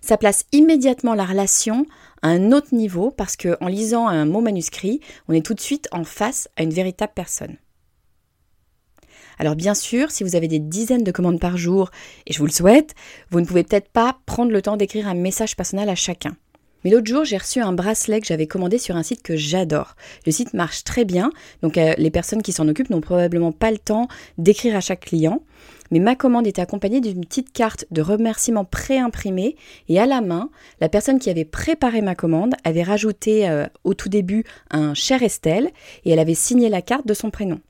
Ça 0.00 0.16
place 0.16 0.46
immédiatement 0.50 1.12
la 1.12 1.26
relation 1.26 1.84
à 2.22 2.28
un 2.28 2.52
autre 2.52 2.74
niveau 2.74 3.10
parce 3.10 3.36
qu'en 3.36 3.66
lisant 3.66 4.08
un 4.08 4.24
mot 4.24 4.40
manuscrit, 4.40 5.00
on 5.28 5.34
est 5.34 5.44
tout 5.44 5.52
de 5.52 5.60
suite 5.60 5.86
en 5.92 6.04
face 6.04 6.48
à 6.56 6.62
une 6.62 6.72
véritable 6.72 7.12
personne. 7.14 7.58
Alors 9.38 9.56
bien 9.56 9.74
sûr, 9.74 10.10
si 10.10 10.24
vous 10.24 10.36
avez 10.36 10.48
des 10.48 10.58
dizaines 10.58 11.04
de 11.04 11.12
commandes 11.12 11.38
par 11.38 11.58
jour, 11.58 11.90
et 12.26 12.32
je 12.32 12.38
vous 12.38 12.46
le 12.46 12.50
souhaite, 12.50 12.94
vous 13.30 13.42
ne 13.42 13.44
pouvez 13.44 13.62
peut-être 13.62 13.90
pas 13.90 14.20
prendre 14.24 14.52
le 14.52 14.62
temps 14.62 14.78
d'écrire 14.78 15.06
un 15.06 15.12
message 15.12 15.54
personnel 15.54 15.90
à 15.90 15.94
chacun. 15.94 16.34
Mais 16.84 16.90
l'autre 16.90 17.06
jour, 17.06 17.24
j'ai 17.24 17.36
reçu 17.36 17.60
un 17.60 17.72
bracelet 17.72 18.20
que 18.20 18.26
j'avais 18.26 18.46
commandé 18.46 18.78
sur 18.78 18.96
un 18.96 19.02
site 19.02 19.22
que 19.22 19.36
j'adore. 19.36 19.96
Le 20.26 20.32
site 20.32 20.54
marche 20.54 20.84
très 20.84 21.04
bien, 21.04 21.30
donc 21.62 21.76
euh, 21.76 21.94
les 21.98 22.10
personnes 22.10 22.42
qui 22.42 22.52
s'en 22.52 22.68
occupent 22.68 22.90
n'ont 22.90 23.00
probablement 23.00 23.52
pas 23.52 23.70
le 23.70 23.78
temps 23.78 24.08
d'écrire 24.38 24.76
à 24.76 24.80
chaque 24.80 25.00
client. 25.00 25.42
Mais 25.90 25.98
ma 25.98 26.14
commande 26.14 26.46
était 26.46 26.62
accompagnée 26.62 27.00
d'une 27.00 27.24
petite 27.24 27.52
carte 27.52 27.86
de 27.90 28.02
remerciement 28.02 28.64
pré-imprimée 28.64 29.56
et 29.88 29.98
à 29.98 30.06
la 30.06 30.20
main, 30.20 30.50
la 30.80 30.88
personne 30.88 31.18
qui 31.18 31.30
avait 31.30 31.44
préparé 31.44 32.02
ma 32.02 32.14
commande 32.14 32.54
avait 32.64 32.82
rajouté 32.82 33.48
euh, 33.48 33.66
au 33.84 33.94
tout 33.94 34.08
début 34.08 34.44
un 34.70 34.94
cher 34.94 35.22
Estelle 35.22 35.70
et 36.04 36.10
elle 36.10 36.18
avait 36.18 36.34
signé 36.34 36.68
la 36.68 36.82
carte 36.82 37.06
de 37.06 37.14
son 37.14 37.30
prénom. 37.30 37.60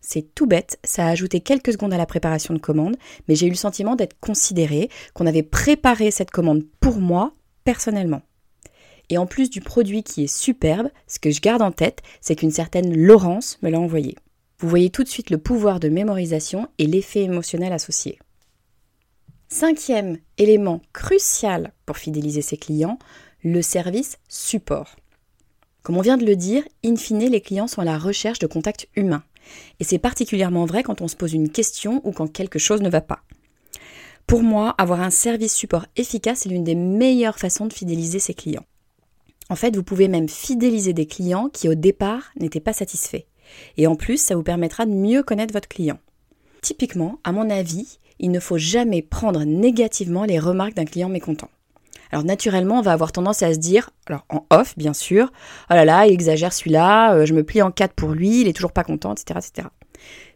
C'est 0.00 0.34
tout 0.34 0.46
bête, 0.46 0.78
ça 0.84 1.06
a 1.06 1.10
ajouté 1.10 1.40
quelques 1.40 1.72
secondes 1.72 1.92
à 1.92 1.98
la 1.98 2.06
préparation 2.06 2.54
de 2.54 2.58
commande, 2.58 2.96
mais 3.28 3.34
j'ai 3.34 3.46
eu 3.46 3.50
le 3.50 3.56
sentiment 3.56 3.94
d'être 3.94 4.18
considérée, 4.20 4.88
qu'on 5.12 5.26
avait 5.26 5.42
préparé 5.42 6.10
cette 6.10 6.30
commande 6.30 6.64
pour 6.80 6.98
moi 6.98 7.32
personnellement. 7.64 8.22
Et 9.10 9.18
en 9.18 9.26
plus 9.26 9.50
du 9.50 9.60
produit 9.60 10.02
qui 10.02 10.24
est 10.24 10.32
superbe, 10.32 10.90
ce 11.06 11.18
que 11.18 11.30
je 11.30 11.40
garde 11.40 11.62
en 11.62 11.72
tête, 11.72 12.02
c'est 12.20 12.36
qu'une 12.36 12.50
certaine 12.50 12.94
Laurence 12.94 13.58
me 13.62 13.70
l'a 13.70 13.80
envoyé. 13.80 14.16
Vous 14.60 14.68
voyez 14.68 14.90
tout 14.90 15.04
de 15.04 15.08
suite 15.08 15.30
le 15.30 15.38
pouvoir 15.38 15.80
de 15.80 15.88
mémorisation 15.88 16.68
et 16.78 16.86
l'effet 16.86 17.22
émotionnel 17.22 17.72
associé. 17.72 18.18
Cinquième 19.48 20.18
élément 20.36 20.82
crucial 20.92 21.72
pour 21.86 21.96
fidéliser 21.96 22.42
ses 22.42 22.58
clients, 22.58 22.98
le 23.42 23.62
service 23.62 24.18
support. 24.28 24.96
Comme 25.82 25.96
on 25.96 26.02
vient 26.02 26.18
de 26.18 26.26
le 26.26 26.36
dire, 26.36 26.64
in 26.84 26.96
fine, 26.96 27.30
les 27.30 27.40
clients 27.40 27.68
sont 27.68 27.80
à 27.80 27.86
la 27.86 27.98
recherche 27.98 28.40
de 28.40 28.46
contacts 28.46 28.88
humains. 28.94 29.22
Et 29.80 29.84
c'est 29.84 29.98
particulièrement 29.98 30.66
vrai 30.66 30.82
quand 30.82 31.00
on 31.00 31.08
se 31.08 31.16
pose 31.16 31.32
une 31.32 31.50
question 31.50 32.02
ou 32.04 32.12
quand 32.12 32.30
quelque 32.30 32.58
chose 32.58 32.82
ne 32.82 32.90
va 32.90 33.00
pas. 33.00 33.22
Pour 34.26 34.42
moi, 34.42 34.74
avoir 34.76 35.00
un 35.00 35.08
service 35.08 35.54
support 35.54 35.86
efficace 35.96 36.44
est 36.44 36.50
l'une 36.50 36.64
des 36.64 36.74
meilleures 36.74 37.38
façons 37.38 37.64
de 37.64 37.72
fidéliser 37.72 38.18
ses 38.18 38.34
clients. 38.34 38.66
En 39.50 39.56
fait, 39.56 39.74
vous 39.74 39.82
pouvez 39.82 40.08
même 40.08 40.28
fidéliser 40.28 40.92
des 40.92 41.06
clients 41.06 41.48
qui 41.48 41.68
au 41.68 41.74
départ 41.74 42.32
n'étaient 42.38 42.60
pas 42.60 42.74
satisfaits. 42.74 43.24
Et 43.78 43.86
en 43.86 43.96
plus, 43.96 44.18
ça 44.18 44.34
vous 44.34 44.42
permettra 44.42 44.84
de 44.84 44.92
mieux 44.92 45.22
connaître 45.22 45.54
votre 45.54 45.68
client. 45.68 45.98
Typiquement, 46.60 47.18
à 47.24 47.32
mon 47.32 47.48
avis, 47.48 47.98
il 48.18 48.30
ne 48.30 48.40
faut 48.40 48.58
jamais 48.58 49.00
prendre 49.00 49.44
négativement 49.44 50.24
les 50.24 50.38
remarques 50.38 50.74
d'un 50.74 50.84
client 50.84 51.08
mécontent. 51.08 51.48
Alors 52.10 52.24
naturellement, 52.24 52.78
on 52.78 52.82
va 52.82 52.92
avoir 52.92 53.12
tendance 53.12 53.42
à 53.42 53.52
se 53.52 53.58
dire, 53.58 53.90
alors 54.06 54.24
en 54.30 54.46
off 54.50 54.76
bien 54.76 54.94
sûr, 54.94 55.30
oh 55.70 55.74
là 55.74 55.84
là, 55.84 56.06
il 56.06 56.12
exagère 56.12 56.52
celui-là, 56.52 57.14
euh, 57.14 57.26
je 57.26 57.34
me 57.34 57.44
plie 57.44 57.60
en 57.60 57.70
quatre 57.70 57.92
pour 57.92 58.10
lui, 58.10 58.40
il 58.40 58.48
est 58.48 58.54
toujours 58.54 58.72
pas 58.72 58.84
content, 58.84 59.12
etc. 59.12 59.40
etc. 59.46 59.68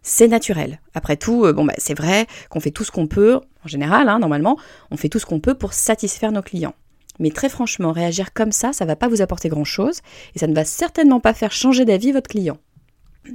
C'est 0.03 0.29
naturel. 0.29 0.81
Après 0.95 1.17
tout, 1.17 1.45
euh, 1.45 1.53
bon 1.53 1.65
bah, 1.65 1.75
c'est 1.79 1.95
vrai 1.95 2.27
qu'on 2.51 2.61
fait 2.61 2.71
tout 2.71 2.85
ce 2.85 2.91
qu'on 2.91 3.07
peut, 3.07 3.41
en 3.65 3.69
général, 3.69 4.09
hein, 4.09 4.19
normalement, 4.19 4.59
on 4.91 4.97
fait 4.97 5.09
tout 5.09 5.19
ce 5.19 5.27
qu'on 5.27 5.41
peut 5.41 5.55
pour 5.55 5.73
satisfaire 5.73 6.31
nos 6.31 6.43
clients. 6.43 6.75
Mais 7.19 7.31
très 7.31 7.49
franchement, 7.49 7.93
réagir 7.93 8.33
comme 8.33 8.53
ça, 8.53 8.73
ça 8.73 8.85
va 8.85 8.97
pas 8.97 9.09
vous 9.09 9.23
apporter 9.23 9.49
grand-chose 9.49 10.01
et 10.35 10.39
ça 10.39 10.47
ne 10.47 10.55
va 10.55 10.65
certainement 10.65 11.21
pas 11.21 11.35
faire 11.35 11.53
changer 11.53 11.85
d'avis 11.85 12.13
votre 12.13 12.29
client. 12.29 12.59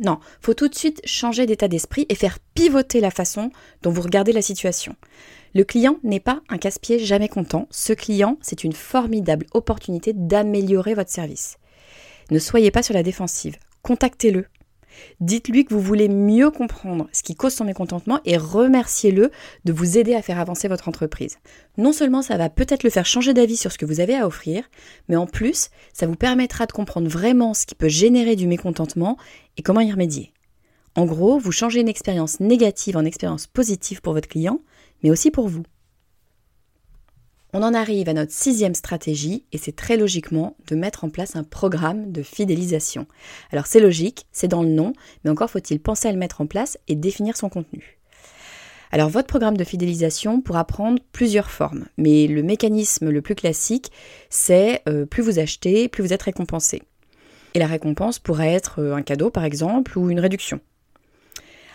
Non, 0.04 0.20
faut 0.42 0.54
tout 0.54 0.68
de 0.68 0.76
suite 0.76 1.02
changer 1.06 1.46
d'état 1.46 1.68
d'esprit 1.68 2.06
et 2.10 2.16
faire 2.16 2.40
pivoter 2.54 3.00
la 3.00 3.12
façon 3.12 3.52
dont 3.84 3.92
vous 3.92 4.02
regardez 4.02 4.34
la 4.34 4.42
situation. 4.42 4.96
Le 5.56 5.64
client 5.64 5.98
n'est 6.04 6.20
pas 6.20 6.42
un 6.50 6.58
casse-pied 6.58 7.00
jamais 7.00 7.30
content. 7.30 7.68
Ce 7.72 7.94
client, 7.94 8.38
c'est 8.42 8.64
une 8.64 8.74
formidable 8.74 9.46
opportunité 9.54 10.12
d'améliorer 10.14 10.94
votre 10.94 11.10
service. 11.10 11.58
Ne 12.32 12.40
soyez 12.40 12.72
pas 12.72 12.84
sur 12.84 12.94
la 12.94 13.04
défensive. 13.04 13.56
Contactez-le. 13.82 14.46
Dites-lui 15.20 15.66
que 15.66 15.74
vous 15.74 15.82
voulez 15.82 16.10
mieux 16.10 16.52
comprendre 16.52 17.08
ce 17.12 17.24
qui 17.24 17.36
cause 17.36 17.54
son 17.54 17.66
mécontentement 17.66 18.20
et 18.26 18.38
remerciez-le 18.38 19.32
de 19.66 19.74
vous 19.74 19.98
aider 19.98 20.16
à 20.16 20.22
faire 20.22 20.40
avancer 20.40 20.68
votre 20.68 20.88
entreprise. 20.88 21.38
Non 21.78 21.94
seulement 21.94 22.22
ça 22.22 22.38
va 22.38 22.50
peut-être 22.50 22.84
le 22.84 22.90
faire 22.90 23.06
changer 23.06 23.34
d'avis 23.34 23.58
sur 23.58 23.72
ce 23.72 23.78
que 23.78 23.86
vous 23.86 24.00
avez 24.00 24.16
à 24.16 24.28
offrir, 24.28 24.70
mais 25.10 25.16
en 25.16 25.28
plus, 25.28 25.70
ça 25.94 26.08
vous 26.08 26.16
permettra 26.16 26.66
de 26.66 26.72
comprendre 26.72 27.08
vraiment 27.08 27.54
ce 27.54 27.66
qui 27.66 27.76
peut 27.76 27.88
générer 27.88 28.36
du 28.36 28.48
mécontentement 28.48 29.18
et 29.58 29.62
comment 29.62 29.82
y 29.82 29.92
remédier. 29.92 30.34
En 30.96 31.06
gros, 31.06 31.38
vous 31.38 31.52
changez 31.52 31.80
une 31.80 31.90
expérience 31.90 32.40
négative 32.40 32.98
en 32.98 33.06
expérience 33.06 33.46
positive 33.46 34.02
pour 34.02 34.14
votre 34.14 34.28
client, 34.28 34.62
mais 35.04 35.12
aussi 35.12 35.30
pour 35.30 35.48
vous. 35.48 35.64
On 37.60 37.64
en 37.64 37.74
arrive 37.74 38.08
à 38.08 38.14
notre 38.14 38.34
sixième 38.34 38.76
stratégie 38.76 39.44
et 39.52 39.58
c'est 39.58 39.76
très 39.76 39.98
logiquement 39.98 40.56
de 40.68 40.76
mettre 40.76 41.06
en 41.06 41.10
place 41.10 41.36
un 41.36 41.44
programme 41.44 42.12
de 42.12 42.22
fidélisation. 42.22 43.08
Alors 43.52 43.66
c'est 43.66 43.80
logique, 43.80 44.28
c'est 44.32 44.48
dans 44.48 44.62
le 44.62 44.70
nom, 44.70 44.94
mais 45.24 45.32
encore 45.32 45.50
faut-il 45.50 45.80
penser 45.80 46.08
à 46.08 46.12
le 46.12 46.20
mettre 46.20 46.40
en 46.40 46.46
place 46.46 46.78
et 46.88 46.94
définir 46.94 47.36
son 47.36 47.50
contenu. 47.50 47.98
Alors 48.92 49.10
votre 49.10 49.26
programme 49.26 49.58
de 49.58 49.64
fidélisation 49.64 50.40
pourra 50.40 50.66
prendre 50.66 51.02
plusieurs 51.12 51.50
formes, 51.50 51.88
mais 51.98 52.28
le 52.28 52.44
mécanisme 52.44 53.10
le 53.10 53.24
plus 53.24 53.34
classique, 53.34 53.92
c'est 54.30 54.84
euh, 54.88 55.08
plus 55.08 55.24
vous 55.24 55.40
achetez, 55.40 55.88
plus 55.88 56.04
vous 56.04 56.14
êtes 56.14 56.22
récompensé. 56.22 56.84
Et 57.56 57.60
la 57.60 57.66
récompense 57.66 58.20
pourrait 58.20 58.54
être 58.54 58.84
euh, 58.84 58.96
un 58.96 59.02
cadeau 59.02 59.32
par 59.32 59.46
exemple 59.46 59.98
ou 59.98 60.12
une 60.12 60.20
réduction. 60.20 60.60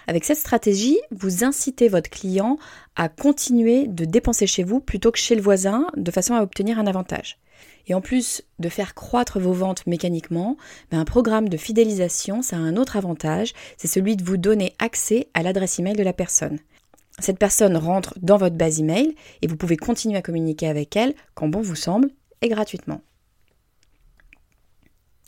Avec 0.07 0.25
cette 0.25 0.39
stratégie, 0.39 0.99
vous 1.11 1.45
incitez 1.45 1.89
votre 1.89 2.11
client 2.11 2.59
à 2.97 3.09
continuer 3.09 3.87
de 3.87 4.05
dépenser 4.05 4.47
chez 4.47 4.65
vous 4.65 4.81
plutôt 4.81 5.13
que 5.13 5.19
chez 5.19 5.35
le 5.35 5.43
voisin 5.43 5.87
de 5.97 6.11
façon 6.11 6.35
à 6.35 6.43
obtenir 6.43 6.79
un 6.79 6.87
avantage. 6.87 7.39
Et 7.87 7.95
en 7.95 8.01
plus 8.01 8.43
de 8.59 8.69
faire 8.69 8.95
croître 8.95 9.39
vos 9.41 9.53
ventes 9.53 9.87
mécaniquement, 9.87 10.57
ben, 10.91 11.01
un 11.01 11.05
programme 11.05 11.49
de 11.49 11.57
fidélisation, 11.57 12.43
ça 12.43 12.57
a 12.57 12.61
un 12.61 12.77
autre 12.77 12.97
avantage, 12.97 13.53
c'est 13.77 13.89
celui 13.89 14.17
de 14.17 14.25
vous 14.25 14.37
donner 14.37 14.75
accès 14.79 15.29
à 15.35 15.43
l'adresse 15.43 15.79
email 15.79 15.95
de 15.95 16.03
la 16.03 16.13
personne. 16.13 16.59
Cette 17.19 17.39
personne 17.39 17.77
rentre 17.77 18.15
dans 18.21 18.39
votre 18.39 18.57
base 18.57 18.81
email 18.81 19.15
et 19.43 19.47
vous 19.47 19.57
pouvez 19.57 19.77
continuer 19.77 20.17
à 20.17 20.23
communiquer 20.23 20.69
avec 20.69 20.97
elle 20.97 21.15
quand 21.35 21.49
bon 21.49 21.61
vous 21.61 21.77
semble 21.77 22.11
et 22.41 22.49
gratuitement. 22.49 23.03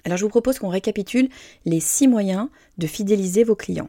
Alors 0.04 0.19
je 0.19 0.25
vous 0.25 0.31
propose 0.31 0.59
qu'on 0.59 0.69
récapitule 0.69 1.28
les 1.64 1.81
six 1.81 2.09
moyens 2.09 2.49
de 2.78 2.87
fidéliser 2.87 3.45
vos 3.45 3.57
clients. 3.57 3.88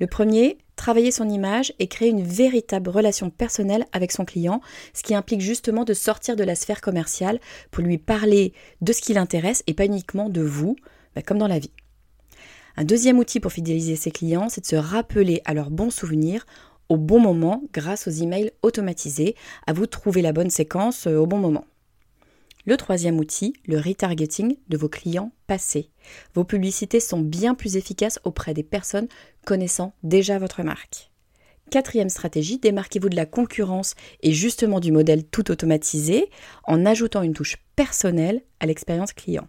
Le 0.00 0.06
premier, 0.06 0.58
travailler 0.76 1.10
son 1.10 1.28
image 1.28 1.72
et 1.78 1.88
créer 1.88 2.08
une 2.08 2.22
véritable 2.22 2.90
relation 2.90 3.30
personnelle 3.30 3.86
avec 3.92 4.12
son 4.12 4.24
client, 4.24 4.60
ce 4.94 5.02
qui 5.02 5.14
implique 5.14 5.40
justement 5.40 5.84
de 5.84 5.94
sortir 5.94 6.36
de 6.36 6.44
la 6.44 6.54
sphère 6.54 6.80
commerciale 6.80 7.40
pour 7.70 7.82
lui 7.82 7.98
parler 7.98 8.52
de 8.80 8.92
ce 8.92 9.02
qui 9.02 9.12
l'intéresse 9.12 9.62
et 9.66 9.74
pas 9.74 9.86
uniquement 9.86 10.28
de 10.28 10.42
vous, 10.42 10.76
bah, 11.14 11.22
comme 11.22 11.38
dans 11.38 11.48
la 11.48 11.58
vie. 11.58 11.72
Un 12.76 12.84
deuxième 12.84 13.18
outil 13.18 13.40
pour 13.40 13.52
fidéliser 13.52 13.96
ses 13.96 14.12
clients, 14.12 14.48
c'est 14.48 14.60
de 14.60 14.66
se 14.66 14.76
rappeler 14.76 15.42
à 15.44 15.52
leurs 15.52 15.70
bons 15.70 15.90
souvenirs 15.90 16.46
au 16.88 16.96
bon 16.96 17.20
moment 17.20 17.64
grâce 17.72 18.06
aux 18.06 18.10
emails 18.10 18.52
automatisés. 18.62 19.34
À 19.66 19.72
vous 19.72 19.86
de 19.86 19.90
trouver 19.90 20.22
la 20.22 20.32
bonne 20.32 20.50
séquence 20.50 21.06
euh, 21.06 21.16
au 21.16 21.26
bon 21.26 21.38
moment. 21.38 21.64
Le 22.68 22.76
troisième 22.76 23.18
outil, 23.18 23.54
le 23.66 23.78
retargeting 23.78 24.58
de 24.68 24.76
vos 24.76 24.90
clients 24.90 25.32
passés. 25.46 25.88
Vos 26.34 26.44
publicités 26.44 27.00
sont 27.00 27.20
bien 27.20 27.54
plus 27.54 27.76
efficaces 27.76 28.20
auprès 28.24 28.52
des 28.52 28.62
personnes 28.62 29.08
connaissant 29.46 29.94
déjà 30.02 30.38
votre 30.38 30.62
marque. 30.62 31.10
Quatrième 31.70 32.10
stratégie, 32.10 32.58
démarquez-vous 32.58 33.08
de 33.08 33.16
la 33.16 33.24
concurrence 33.24 33.94
et 34.20 34.34
justement 34.34 34.80
du 34.80 34.92
modèle 34.92 35.24
tout 35.24 35.50
automatisé 35.50 36.28
en 36.64 36.84
ajoutant 36.84 37.22
une 37.22 37.32
touche 37.32 37.56
personnelle 37.74 38.42
à 38.60 38.66
l'expérience 38.66 39.14
client. 39.14 39.48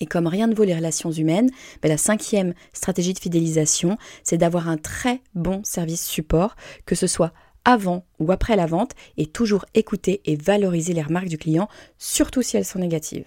Et 0.00 0.06
comme 0.06 0.26
rien 0.26 0.46
ne 0.46 0.54
vaut 0.54 0.64
les 0.64 0.76
relations 0.76 1.12
humaines, 1.12 1.50
ben 1.80 1.88
la 1.88 1.96
cinquième 1.96 2.52
stratégie 2.74 3.14
de 3.14 3.20
fidélisation, 3.20 3.96
c'est 4.22 4.36
d'avoir 4.36 4.68
un 4.68 4.76
très 4.76 5.22
bon 5.34 5.62
service 5.64 6.06
support, 6.06 6.56
que 6.84 6.94
ce 6.94 7.06
soit 7.06 7.32
avant 7.64 8.04
ou 8.18 8.32
après 8.32 8.56
la 8.56 8.66
vente 8.66 8.92
et 9.16 9.26
toujours 9.26 9.64
écouter 9.74 10.20
et 10.24 10.36
valoriser 10.36 10.92
les 10.92 11.02
remarques 11.02 11.28
du 11.28 11.38
client, 11.38 11.68
surtout 11.98 12.42
si 12.42 12.56
elles 12.56 12.64
sont 12.64 12.78
négatives. 12.78 13.26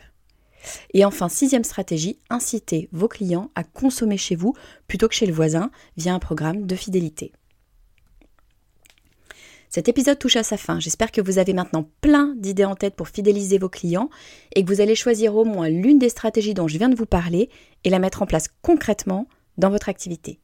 Et 0.94 1.06
enfin, 1.06 1.30
sixième 1.30 1.64
stratégie, 1.64 2.18
inciter 2.30 2.90
vos 2.92 3.08
clients 3.08 3.52
à 3.56 3.64
consommer 3.64 4.18
chez 4.18 4.36
vous 4.36 4.54
plutôt 4.88 5.08
que 5.08 5.16
chez 5.16 5.26
le 5.26 5.34
voisin 5.34 5.72
via 5.98 6.14
un 6.14 6.20
programme 6.20 6.66
de 6.66 6.76
fidélité. 6.76 7.34
Cet 9.70 9.90
épisode 9.90 10.20
touche 10.20 10.36
à 10.36 10.44
sa 10.44 10.56
fin. 10.56 10.80
J'espère 10.80 11.12
que 11.12 11.20
vous 11.20 11.40
avez 11.40 11.54
maintenant 11.54 11.90
plein 12.02 12.36
d'idées 12.38 12.64
en 12.64 12.76
tête 12.76 12.96
pour 12.96 13.08
fidéliser 13.08 13.58
vos 13.58 13.70
clients 13.70 14.12
et 14.56 14.64
que 14.64 14.70
vous 14.70 14.82
allez 14.82 14.94
choisir 14.94 15.36
au 15.36 15.46
moins 15.46 15.68
l'une 15.68 15.98
des 15.98 16.10
stratégies 16.10 16.54
dont 16.54 16.68
je 16.68 16.78
viens 16.78 16.90
de 16.90 16.96
vous 16.96 17.08
parler 17.08 17.50
et 17.84 17.90
la 17.90 17.98
mettre 17.98 18.22
en 18.22 18.28
place 18.28 18.50
concrètement 18.62 19.28
dans 19.58 19.72
votre 19.72 19.90
activité. 19.90 20.40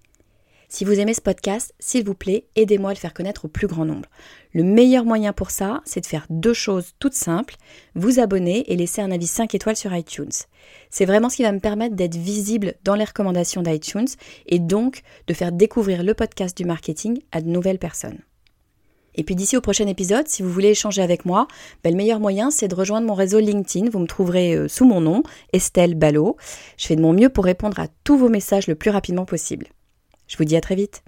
Si 0.72 0.86
vous 0.86 1.00
aimez 1.00 1.16
ce 1.16 1.22
podcast, 1.22 1.74
s'il 1.80 2.06
vous 2.06 2.14
plaît, 2.14 2.46
aidez-moi 2.56 2.92
à 2.92 2.94
le 2.94 3.00
faire 3.00 3.16
connaître 3.16 3.46
au 3.46 3.48
plus 3.48 3.66
grand 3.66 3.86
nombre. 3.86 4.08
Le 4.54 4.64
meilleur 4.64 5.04
moyen 5.04 5.34
pour 5.34 5.50
ça, 5.50 5.82
c'est 5.84 6.02
de 6.02 6.06
faire 6.06 6.28
deux 6.30 6.54
choses 6.54 6.94
toutes 7.00 7.16
simples, 7.16 7.56
vous 7.96 8.20
abonner 8.20 8.72
et 8.72 8.76
laisser 8.76 9.02
un 9.02 9.10
avis 9.10 9.26
5 9.26 9.56
étoiles 9.56 9.76
sur 9.76 9.96
iTunes. 9.96 10.30
C'est 10.92 11.06
vraiment 11.06 11.30
ce 11.30 11.38
qui 11.38 11.44
va 11.44 11.52
me 11.52 11.60
permettre 11.60 11.96
d'être 11.96 12.16
visible 12.16 12.76
dans 12.84 12.94
les 12.94 13.04
recommandations 13.04 13.64
d'iTunes 13.64 14.10
et 14.46 14.60
donc 14.60 15.02
de 15.26 15.34
faire 15.34 15.52
découvrir 15.52 16.04
le 16.04 16.14
podcast 16.14 16.56
du 16.56 16.66
marketing 16.66 17.20
à 17.32 17.42
de 17.42 17.48
nouvelles 17.48 17.80
personnes. 17.80 18.20
Et 19.16 19.24
puis 19.24 19.36
d'ici 19.36 19.58
au 19.58 19.62
prochain 19.62 19.88
épisode, 19.88 20.28
si 20.28 20.44
vous 20.44 20.52
voulez 20.52 20.70
échanger 20.70 21.02
avec 21.02 21.26
moi, 21.26 21.48
ben, 21.84 21.90
le 21.90 21.98
meilleur 21.98 22.20
moyen 22.20 22.52
c'est 22.52 22.68
de 22.68 22.76
rejoindre 22.76 23.08
mon 23.08 23.16
réseau 23.16 23.40
LinkedIn. 23.40 23.90
Vous 23.90 24.00
me 24.00 24.06
trouverez 24.06 24.54
euh, 24.54 24.68
sous 24.68 24.86
mon 24.86 25.02
nom, 25.02 25.24
Estelle 25.52 25.96
Ballot. 25.96 26.38
Je 26.78 26.86
fais 26.86 26.96
de 26.96 27.02
mon 27.02 27.14
mieux 27.14 27.30
pour 27.30 27.46
répondre 27.46 27.80
à 27.80 27.88
tous 28.04 28.20
vos 28.20 28.30
messages 28.30 28.68
le 28.68 28.76
plus 28.76 28.92
rapidement 28.92 29.26
possible. 29.26 29.66
Je 30.30 30.38
vous 30.38 30.46
dis 30.46 30.56
à 30.56 30.62
très 30.62 30.76
vite. 30.76 31.04